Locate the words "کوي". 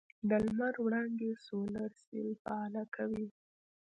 2.95-3.27